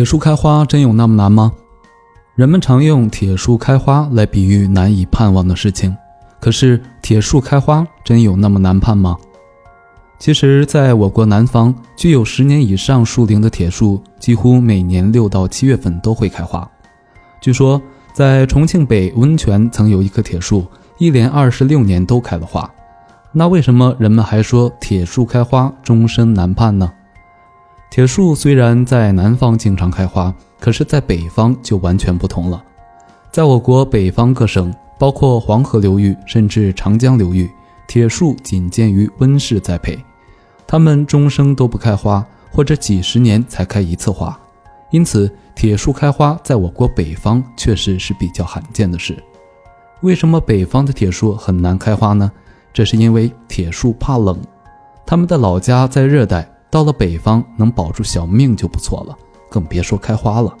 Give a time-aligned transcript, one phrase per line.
[0.00, 1.52] 铁树开花真有那么难吗？
[2.34, 5.94] 人们常用“铁树开花”来比喻难以盼望的事情，
[6.40, 9.14] 可是铁树开花真有那么难盼吗？
[10.18, 16.66] 其实，在我国南方，具有十年以上树龄的铁树，几乎每年六到七月份都会开花。
[17.42, 17.78] 据说，
[18.14, 20.64] 在重庆北温泉曾有一棵铁树，
[20.96, 22.66] 一连二十六年都开了花。
[23.32, 26.90] 那为什么人们还说铁树开花终身难盼呢？
[27.90, 32.62] 铁树虽然在南方经常开花，可是，在北方就完全不同了。
[33.32, 37.50] 在我国北方各省，包括黄河流域甚至长江流域，
[37.88, 39.98] 铁树仅见于温室栽培，
[40.68, 44.38] 它们终生都不开花，或者几十年才开一次花。
[44.92, 49.20] 因此，铁树开花在我国北方确实是比较罕见的事。
[50.02, 52.30] 为什么北方的铁树很难开花呢？
[52.72, 54.40] 这是因为铁树怕冷，
[55.04, 56.48] 它们的老家在热带。
[56.70, 60.56] 到了北方，能保住小命就不错了，更别说开花了。